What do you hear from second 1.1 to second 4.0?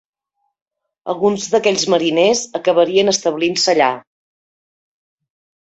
Alguns d'aquells mariners acabarien establint-se allà.